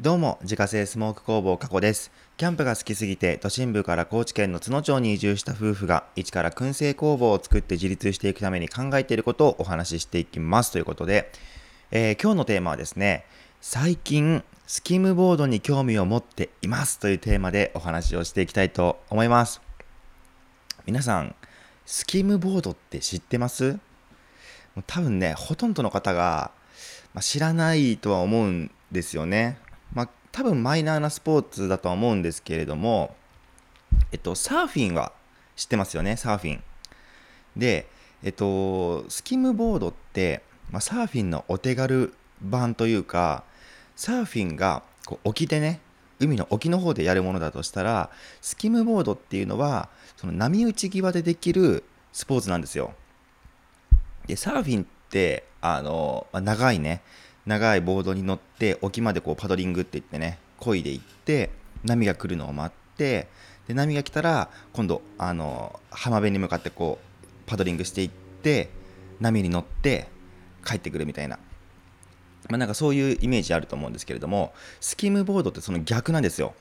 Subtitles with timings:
[0.00, 2.10] どうも、自家製スモーク工房加古です。
[2.36, 10.72] キャンプが好きすぎて、都心部から高知県の津野町に移住した夫婦が、一から燻製工房を作って自立していくために考えていることをお話ししていきます。
[10.72, 11.30] ということで、
[11.92, 13.24] えー、今日のテーマはですね、
[13.60, 19.60] 最近、スキムボードに興味を持っていますというテーマでお話をしていきたいと思います。
[20.86, 21.36] 皆さん、
[21.86, 23.78] スキムボードって知ってます？
[24.88, 26.50] 多分ね、ほとんどの方が、
[27.14, 29.62] まあ、知らないとは思うんですよね。
[29.92, 33.14] まあ、多分マイナーなスポーツだとは思うんですけれども、
[34.12, 35.12] えっと、サーフィンは
[35.56, 36.62] 知ってますよね、サーフィン。
[37.56, 37.88] で、
[38.22, 43.44] えっと、スキムボードって、まあ、サーフィンのお手軽版というか、
[43.96, 45.80] サーフィンがこう沖でね、
[46.18, 52.94] 海の沖の方でやるものだとしたら、スキムボードっていうのは、その波打ち際でできるスポーツなんですよ。
[54.26, 57.02] で、サーフィンって、あの、まあ、長いね、
[57.46, 61.50] 長いボードに乗って沖までこうパドリングって言ってね漕いでいって
[61.84, 63.28] 波が来るのを待って
[63.68, 68.10] で波が来たら今度あの浜辺に向かってこうパドリングしていっ
[68.42, 68.70] て
[69.20, 70.08] 波に乗って
[70.64, 71.38] 帰ってくるみたいな、
[72.48, 76.54] まあ、なんかそういうイメージあると思うんですけれどもスキムボードってその逆なんですよ。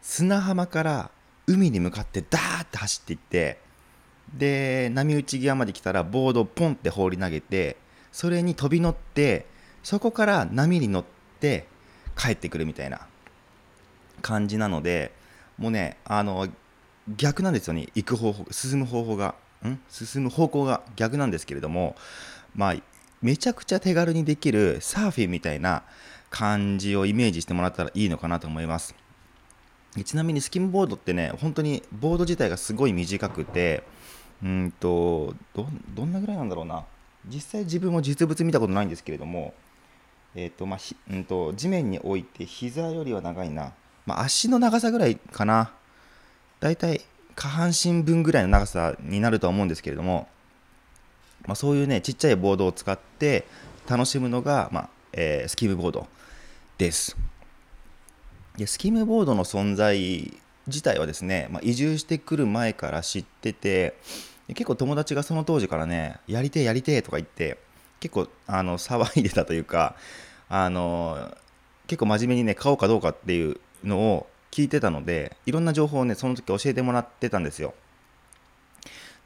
[0.00, 1.10] 砂浜から
[1.46, 3.58] 海に向かってダーって走っていって
[4.34, 7.76] で波打ち際まで来たらボードをポンって放り投げて
[8.10, 9.46] それに飛び乗って
[9.82, 11.04] そこから波に乗っ
[11.40, 11.66] て
[12.16, 13.06] 帰ってくるみたいな
[14.20, 15.12] 感じなので
[15.58, 16.48] もうねあの
[17.16, 17.88] 逆なんですよね。
[17.94, 19.34] 行く方法進む方法が。
[19.64, 19.78] ん？
[19.88, 21.94] 進む方向が逆なんですけれども
[22.54, 22.74] まあ
[23.20, 25.84] めちゃくちゃ手軽にできるサーフィンみたいな
[26.30, 28.94] 感じをイメージしてもらったらいいのかなと思います。
[30.04, 33.84] ちなみにスキムボードってね本当にボード自体がすごい短くて
[34.42, 36.84] うんとどどんなぐらいなんだろうな。
[37.28, 39.54] 実際自分も実物見たことないんですけれども
[40.34, 43.72] えーとまあひうんと、地面に置いて膝よりは長いな、
[44.06, 45.72] まあ、足の長さぐらいかな。
[46.60, 47.00] だいたい
[47.34, 50.28] 下半身分ぐらいの長さになるとは思うんですけれども、
[51.46, 53.46] まあ、そういうねちっちゃいボードを使って
[53.88, 56.06] 楽しむのが、まあえー、スキムボード
[56.78, 57.16] です。
[58.56, 60.32] でスキムボードの存在
[60.66, 63.96] 自体はですね、まあ、移住してくる前から知ってて
[64.48, 67.58] 結構友達がその当時からねやりてえやりてえとか言って
[68.02, 69.94] 結構あの騒いでたというか
[70.48, 71.32] あの
[71.86, 77.74] 結構真面目にね買おうかどうかっていうのを聞いてたのでいろんな情報をねその時教えてもらってたんですよ。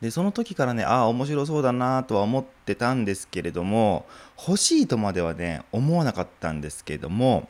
[0.03, 4.05] でその時からねああ面白そうだなとは思ってたんですけれども
[4.39, 7.49] 欲しいとまではね思わなかったんですけれども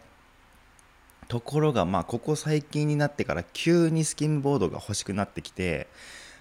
[1.27, 5.89] ところがまあここ最近になってから急にスキンボードが欲しくなってきて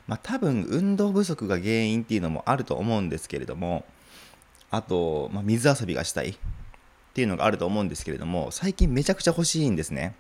[0.05, 3.83] まあ多分運動不足が原因っていうのもあると思うんですけれども
[4.75, 6.35] あと、まあ、水遊びがしたいっ
[7.13, 10.15] ていうのがあると思うんですけれども最近めちゃくちゃ欲しいんですね。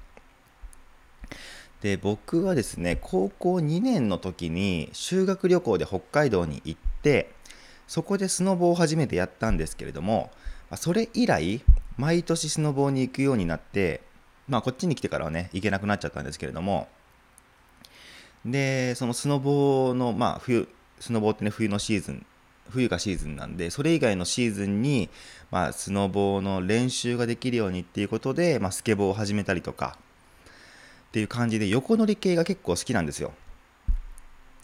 [1.81, 7.31] で僕はですね高校2年の時に修学旅行で北海道に行って
[7.85, 10.31] そこでスノボを初めてやったんですけれども
[10.77, 11.61] それ以来
[11.97, 14.01] 毎年スノボーに行くようになって
[14.47, 16.87] まあこっちに来てからはね行けなくなっちゃったんですけれども
[18.45, 20.67] でそのスノボーのまあ冬
[20.99, 22.25] スノボってね冬のシーズン
[22.69, 25.09] 冬がシーズンなんでそれ以外のシーズンに、
[25.51, 29.97] まあ、スノボーの練習ができるようにっていうことで、まあ、スケボーを始めたりとか
[31.09, 33.33] っていう感じで横乗り系が結構好きなんですよ。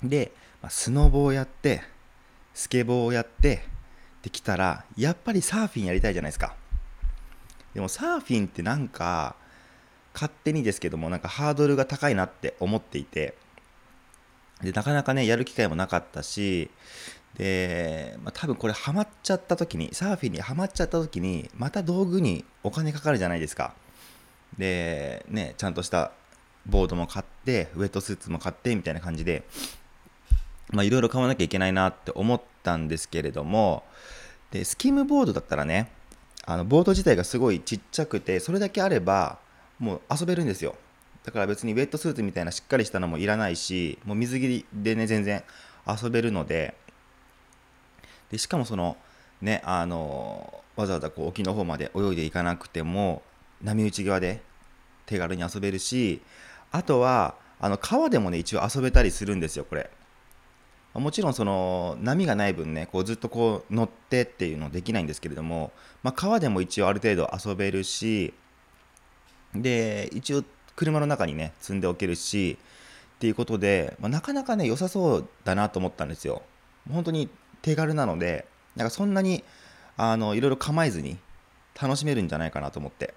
[0.03, 0.31] で、
[0.61, 1.81] まあ、スノボをやって
[2.53, 3.63] スケボーをやって
[4.23, 6.55] できたらやっぱりサーフィンやりたいじゃないですか。
[7.73, 9.35] でもサーフィンってなんか
[10.13, 13.35] 勝手にですけどもなんかハードルが高いなって思っていて
[14.61, 16.69] でなかなかねやる機会もなかったし
[17.37, 23.73] で、まあ、多分これハマっちゃった時にサーフィンにはまっちゃった時にまた道具にお金かかるじゃないですか。
[24.57, 26.11] でねちゃんとした
[26.65, 29.43] ボードも買ってウェットスーツも買ってみたいな感じで
[30.73, 33.83] いろいろ買わなきゃいけないなって思ったんですけれども
[34.51, 35.91] でスキムボードだったらね
[36.45, 39.39] あのボード自体がすごいちっちゃくてそれだけあれば
[39.79, 40.75] もう遊べるんですよ。
[41.23, 45.43] だから別にウェットスーツみたいなしっかりしたのもいらないしもう水着でね全然
[45.87, 46.75] 遊べるので
[48.31, 48.97] でしかもその
[49.41, 53.21] ねあのわざわざこう沖の方まで泳いでいかなくても
[53.61, 54.41] 波打ち際で
[55.05, 56.21] 手軽に遊べるし
[56.71, 59.89] あとはあの川でもね一応遊べたりするんですよこれ。
[60.93, 65.71] もちろんその波がない分ねこうずっとこう乗ってっていうのできないんですけれども、
[66.03, 68.33] まあ、川でも一応ある程度遊べるし
[69.55, 70.43] で一応
[70.75, 72.57] 車の中にね積んでおけるし
[73.15, 76.41] っていうことで、まあ、なかなかね良さそうだなと思ったんですよ。
[76.91, 77.29] 本当に
[77.61, 79.43] 手軽なのでなんかそんなに
[79.97, 81.17] あのいろいろ構えずに
[81.79, 83.13] 楽しめるんじゃないかなと思って、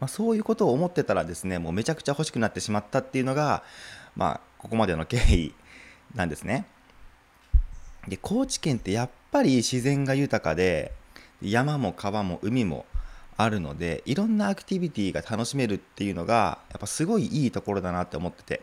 [0.00, 3.62] まあ、そういうことを思ってたらですねもうめちゃくちゃ欲しくなってしまったっていうのが、
[4.16, 5.54] まあ、ここまでの経緯
[6.14, 6.66] なんですね。
[8.08, 10.92] で高知県ってやっぱり自然が豊かで
[11.40, 12.84] 山も川も海も
[13.36, 18.62] あるのでいろんなアクティビティが楽しめるっていうのがやっぱすごいいいところだなって思ってて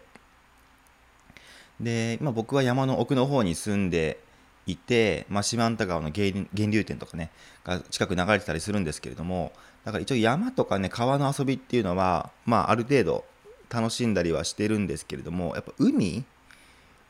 [1.79, 4.19] で、まあ、僕は山の奥の方に住んで
[4.67, 7.31] いて、まあ、四万田川の源流点とかね
[7.63, 9.51] が近く流れてたりするんですけれども
[9.85, 13.25] だから一応山とかね川の遊びっていうのは、まあ、ある程度
[13.69, 16.23] 楽しんだりはしてるんですけれどもやっぱ海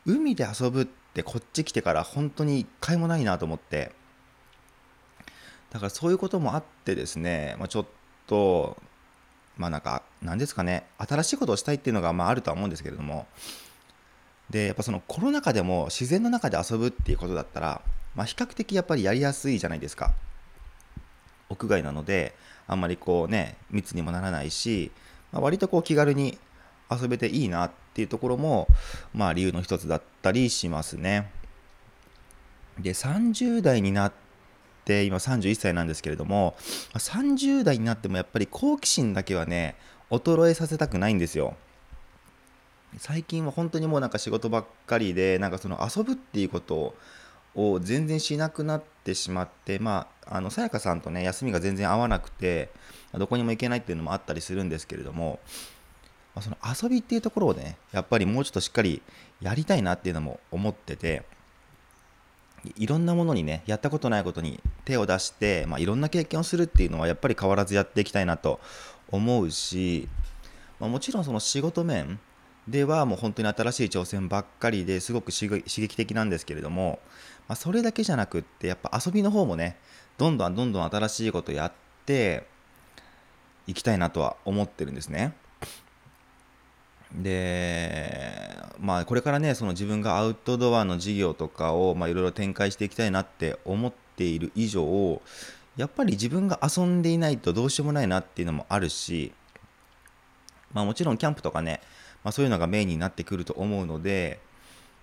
[0.06, 3.92] 海で遊ぶってこっち来てから本当に一回もないなと思って
[5.70, 7.86] だからそういうこともあってですね、まあ、ちょっ
[8.26, 8.76] と
[9.56, 13.26] まあなんか何ですかね新しいことをしたいっていうのがまああるとは思うんですけれども
[14.52, 17.80] でやっぱそのコロナ禍でも自然の中で遊ぶっていうことだったら、
[18.14, 20.12] まあ、比較的やっぱりやりやすいじゃないですか。
[21.48, 22.34] 屋外なので
[22.66, 24.92] あんまりこうね密にもならないし、
[25.32, 26.38] まあ、割とこう気軽に
[26.90, 28.68] 遊べていいなっていうところも
[29.14, 31.30] まあ理由の一つだったりしますね。
[32.78, 34.12] で30代になっ
[34.84, 36.56] て今31歳なんですけれども
[36.94, 39.76] 30代になってもやっぱり好奇心だけはね
[40.10, 41.56] 衰えさせたくないんですよ。
[42.98, 46.94] 最近は本当にもうなんか仕事ばっかりでなんかその遊ぶっていうこと
[47.54, 52.70] を全然しなくなってしまってまあのさやかさんとね休みが全然合わなくて
[53.14, 55.40] どこにも行けないっていうのもあったりするんですけれども、
[56.34, 59.02] まあ、その遊びっていうところをねやっぱりもうちょっとしっかり
[59.40, 61.22] やりたいなっていうのも思ってて
[62.76, 68.60] いろんなものにねやったことないことに手を出して、まあ、いろんな経験をするっていうのはやっぱり変わらずやっていきたいなと
[69.10, 70.08] 思うし、
[70.78, 72.20] まあ、もちろんその仕事面
[72.68, 77.00] ではもう本当に新しい挑戦ばっかりですごく刺激的なんですけれども、
[77.48, 79.76] まあ、それだけじゃなくってやっぱ遊びの方もね
[80.16, 81.72] どんどんどんどん新しいことやっ
[82.06, 82.46] て
[83.66, 85.34] いきたいなとは思ってるんですね。
[87.14, 95.20] でまあこれからねその自分がアウトドアの事業とかをいろいろ展開していきたいなって思っている以上
[95.76, 99.32] やっぱり自分が遊んでいないとどうしようもないなっていうのもあるし
[100.72, 101.80] まあもちろんキャンプとかね
[102.24, 104.40] まあ、そういうのがメインになってくると思うので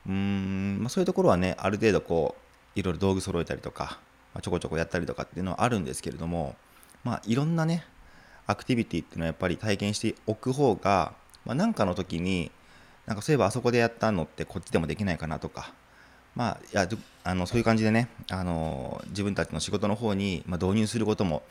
[0.08, 2.36] うん、まあ、そういうところはねある程度こ
[2.76, 4.00] ういろいろ道具揃えたりとか、
[4.34, 6.56] まあ、ちょこちょこやったりとかっていうのはあるんですけれども
[7.04, 7.86] まあいろんなね
[8.48, 11.14] アクティビティっていうのはやっぱり体験しておく方が
[11.46, 12.52] まあ、かの時に
[13.08, 15.74] なんかそういえばあそこでやったのってこっちでもできないかなとか
[16.36, 16.88] まあ、いや
[17.24, 21.44] あのそういう感じでね、あの自分たちの仕事の方に、まあ、導入することも、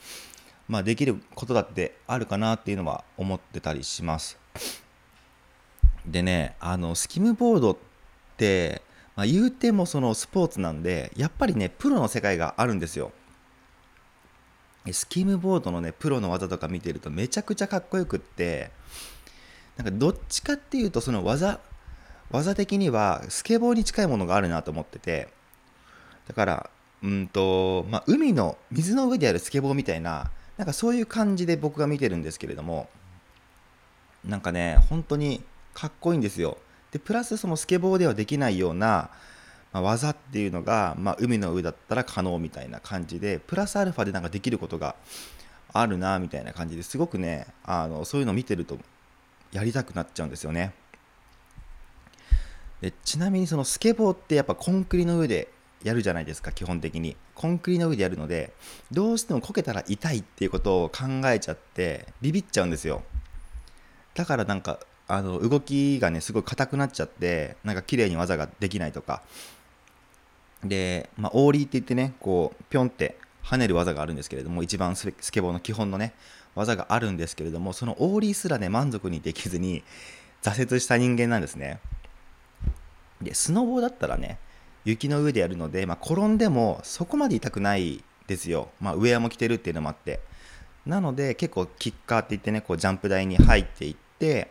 [0.67, 4.39] まあ、できることだってあるかなっていうのは思ってたりします。
[6.07, 7.77] でねあのスキムボードっ
[8.37, 8.83] て、
[9.17, 13.13] まあ、言うてもそのスポーツなんでやっぱりねプロの世界があるんですよ。
[14.91, 18.71] スキムボードのねプロの技とか見てるとめちゃくちゃかっこよくって
[19.77, 21.61] なんかどっちかっていうとその技
[22.31, 25.29] 技的にはスケボーに近いものがあるなと思ってて
[26.27, 26.71] だから
[27.03, 32.89] うんとまあ海の水の上でやるスケボーみたいななんかそういう感じで僕が見てるんですけれども
[34.25, 35.43] なんかね本当に
[35.75, 36.59] かっこいいんですよ。
[36.93, 39.11] でプラスそのスケボーではできないような、
[39.73, 44.97] まあ、技っていうのが、まあ、海の上だったら可能みたいな感じでプラスアルファでなんかできることが
[45.73, 48.79] あるなみたいな感じですごくねあのそういうの見てると
[49.53, 50.73] やりたくなっちゃうんですよね。
[52.81, 55.49] でちなみにそのスケボーってやっぱコンクリの上で
[55.83, 58.53] やるじゃないですか基本的にコンクリの上でやるので
[58.91, 63.03] どうしてもこけたら痛いっていうことを考えちゃってビビっちゃうんですよ
[64.15, 69.23] だからなんかあの動きがねすごい硬くなっちゃってなんか綺麗に技ができないとか。
[70.63, 76.13] で、まあ、オーリーって言ってねこうピョンって跳ねる技があるんですけれども一番スケボーの基本のね
[76.55, 79.85] 技があるんですけれどもそのオーリーすらね満足にできずに
[80.43, 81.81] 挫折した人間なんですね。
[83.23, 84.39] でスノボーだったらね
[84.85, 90.21] 雪の上でやるので、まあ、転んでもそこまで痛くないですよ、まあ、ウェアも着てるっていうのもあって。
[90.87, 94.51] なので結構キッカーって言ってねこうジャンプ台に入っていって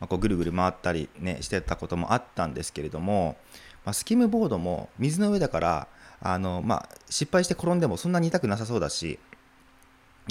[0.00, 3.36] まあ、こうぐるぐる回ったり、ね、してたこともあったんですけれども、
[3.84, 5.88] まあ、スキムボードも水の上だから
[6.20, 9.18] あの、まあ、失敗して転んでもそんなに痛くなさそうだし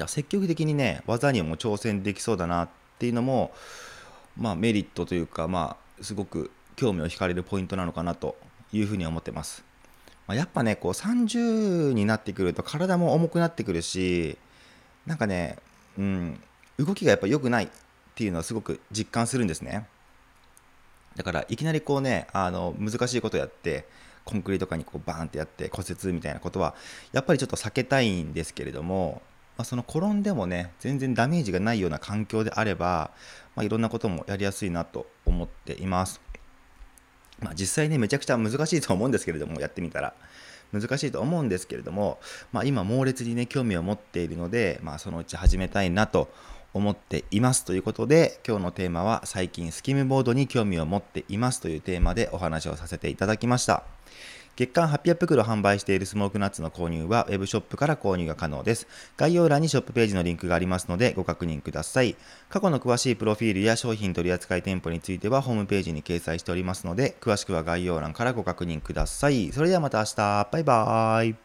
[0.08, 2.70] 積極的にね技にも挑戦できそうだなっ
[3.00, 3.54] ていうのも、
[4.38, 8.36] まあ、メリットというか、まあ、すごく興味を惹かれるポイントなのかなと
[8.74, 9.64] いうふうに思ってます。
[10.28, 14.38] ま、やっぱねこう30になってくると体も重くなってくるし
[15.06, 15.58] なんかね、
[15.98, 16.40] うん、
[16.78, 17.70] 動きがやっぱ良くない
[18.16, 19.86] っていうのはすごく実感するんですね
[21.18, 23.86] だからいきなりこうねあの難しいことやって
[24.24, 26.76] コンクリートとかにこうバーンってやって骨折みたいなことは
[27.12, 29.22] やっぱりちょっと避けたいんですけれども
[29.58, 33.12] まあ、その転んでもね全然ダメージがないような環境であれば、
[33.56, 36.22] まあ、いろんなこともやりやすいなと思っています。
[37.40, 40.14] まあ、実際ねめちゃくちゃ難しいと思うんですけれどもやってみたら
[40.72, 42.20] 難しいと思うんですけれども、
[42.54, 46.30] まあ、今猛烈にね興味を持っているので、まあ、そのうち始めたいなと
[46.76, 53.84] 思っていますということで今日のテーマは最近スキムボードに興味を持っていますというテーマでお話をさせていただきました。
[54.58, 58.88] 月間800袋販売しているスモークナッツの購入は Web ショップから購入が可能です。
[59.18, 62.16] 概要欄にショップページのリンクがありますのでご確認ください。
[62.50, 69.52] 過去の詳しいプロフィールや商品取扱店舗についてはホームページに掲載しておりますので詳しくは概要欄からご確認ください。
[69.52, 70.50] それではまた明日。
[70.52, 71.45] バイバーイ。